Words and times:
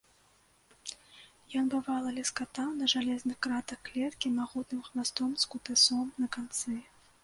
Ён, 1.59 1.65
бывала, 1.75 2.15
ляскатаў 2.17 2.73
на 2.81 2.91
жалезных 2.95 3.37
кратах 3.49 3.79
клеткі 3.91 4.35
магутным 4.41 4.85
хвастом 4.93 5.41
з 5.45 5.57
кутасом 5.57 6.15
на 6.23 6.27
канцы. 6.39 6.81